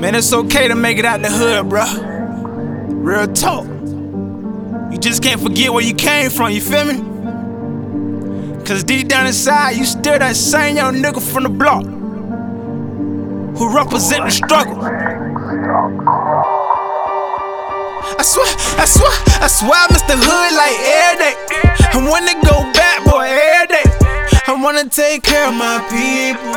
[0.00, 1.92] Man, it's okay to make it out the hood, bruh.
[2.88, 3.66] Real talk.
[4.92, 7.02] You just can't forget where you came from, you feel me?
[8.64, 11.84] Cause deep down inside, you still that same young nigga from the block
[13.56, 14.78] who represent the struggle.
[18.18, 18.46] I swear,
[18.78, 19.10] I swear,
[19.42, 21.34] I swear I miss the hood like every day.
[21.92, 22.77] I wanna go
[24.58, 26.50] I wanna take care of my people.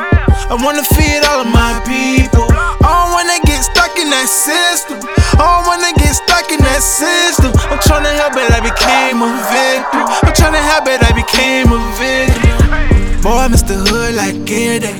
[0.49, 2.49] I wanna feed all of my people.
[2.49, 4.97] I don't wanna get stuck in that system.
[5.37, 7.53] I don't wanna get stuck in that system.
[7.69, 10.01] I'm tryna help it, I became a victim.
[10.01, 13.21] I'm tryna help it, I became a victim.
[13.21, 14.97] Boy, I miss the hood like every day.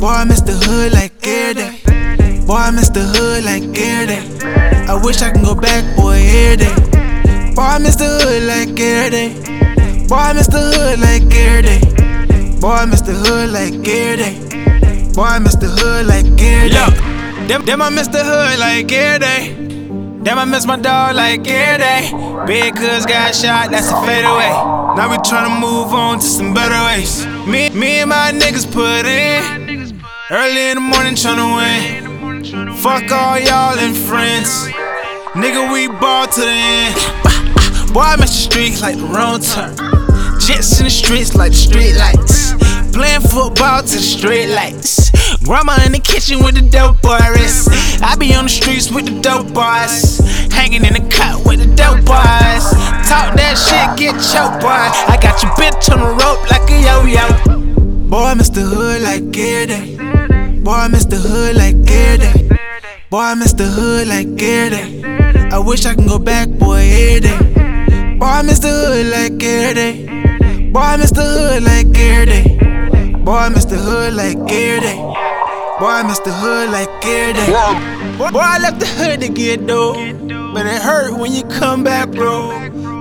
[0.00, 2.40] Boy, I miss the hood like every day.
[2.46, 4.24] Boy, I miss the hood like every day.
[4.88, 6.74] I wish I can go back, boy, every day.
[7.52, 10.08] Boy, I miss the hood like every day.
[10.08, 12.03] Boy, I miss the hood like every day.
[12.84, 15.12] Boy, I miss the hood like every day.
[15.14, 16.68] Boy, I miss the hood like every day.
[16.68, 20.20] Yo, them, them I miss the hood like every day.
[20.22, 22.12] Damn, I miss my dog like every day.
[22.46, 24.52] Big cuz got shot, that's a fadeaway.
[25.00, 27.24] Now we tryna move on to some better ways.
[27.46, 29.98] Me, me and my niggas put in.
[30.30, 32.76] Early in the morning tryna win.
[32.76, 34.68] Fuck all y'all and friends.
[35.32, 37.94] Nigga, we ball to the end.
[37.94, 39.74] Boy, I miss the streets like the wrong turn.
[40.38, 42.73] Jets in the streets like the street lights.
[42.94, 45.10] Playing football to the street lights.
[45.42, 47.66] Grandma in the kitchen with the dope boys.
[48.00, 50.22] I be on the streets with the dope boys.
[50.54, 52.64] Hanging in the cut with the dope boys.
[53.10, 54.70] Talk that shit, get choked, boy.
[55.10, 57.26] I got your bitch on the rope like a yo yo.
[58.08, 60.60] Boy, I miss the hood like every day.
[60.62, 62.48] Boy, I miss the hood like every day.
[63.10, 65.50] Boy, I miss the hood like every day.
[65.50, 68.16] I wish I can go back, boy, every day.
[68.18, 70.70] Boy, I miss the hood like every day.
[70.70, 72.63] Boy, I miss the hood like every day.
[73.24, 74.96] Boy, I miss the hood like every day.
[75.80, 78.18] Boy, I miss the hood like every day.
[78.18, 79.94] Boy, boy, I left the hood to get dough.
[80.52, 82.50] But it hurt when you come back, bro.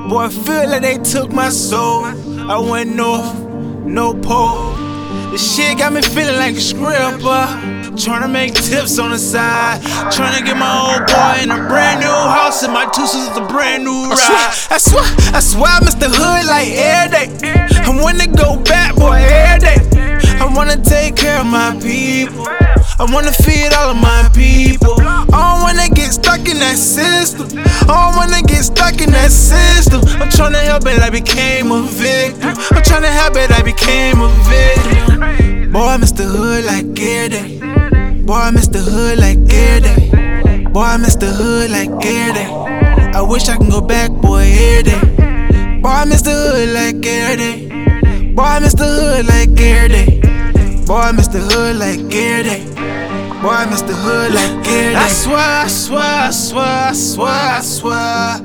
[0.08, 2.06] Boy, I feel like they took my soul.
[2.06, 3.36] I went north,
[3.86, 4.72] no pole.
[5.32, 7.44] The shit got me feeling like a scripper.
[8.00, 9.82] Tryna make tips on the side.
[10.08, 13.46] Tryna get my old boy in a brand new house and my two sisters a
[13.46, 14.18] brand new ride.
[14.72, 17.84] I swear, I swear, I swear I miss the hood like every day.
[17.84, 19.93] I'm wanna go back, boy, every day.
[20.54, 22.46] I wanna take care of my people.
[22.48, 25.02] I wanna feed all of my people.
[25.02, 27.48] I don't wanna get stuck in that system.
[27.58, 30.02] I don't wanna get stuck in that system.
[30.22, 32.50] I'm tryna help it, I became a victim.
[32.50, 35.72] I'm tryna help it, I became a victim.
[35.72, 38.22] Boy, I miss the hood like every day.
[38.22, 40.70] Boy, I miss the hood like every day.
[40.70, 43.12] Boy, I miss the hood like every day.
[43.18, 45.82] I wish I can go back, boy, every day.
[45.82, 48.34] Boy, I miss the hood like every day.
[48.36, 50.23] Boy, I miss the hood like every day.
[50.94, 52.66] Boy, I miss the hood like every day.
[53.42, 54.96] Boy, I miss the hood like every day.
[54.96, 58.38] I swear, I swear, I swear, I swear, I swear.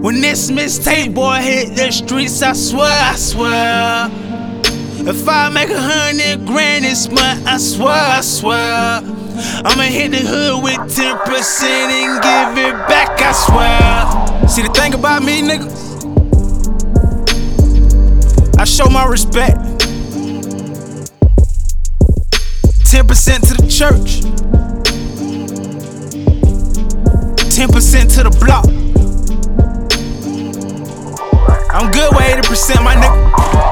[0.00, 4.10] When this mixtape boy hit the streets, I swear, I swear.
[5.06, 9.02] If I make a hundred grand this month, I swear, I swear.
[9.66, 14.48] I'ma hit the hood with 10% and give it back, I swear.
[14.48, 15.68] See the thing about me, nigga?
[18.58, 19.73] I show my respect.
[23.06, 24.22] 10% to the church.
[27.50, 28.64] 10% to the block.
[31.70, 33.63] I'm good with 80%, my nigga.